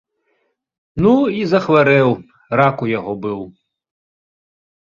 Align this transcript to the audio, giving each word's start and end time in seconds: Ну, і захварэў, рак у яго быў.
Ну, 1.05 1.11
і 1.41 1.43
захварэў, 1.53 2.09
рак 2.63 2.75
у 2.89 2.91
яго 2.97 3.13
быў. 3.29 3.41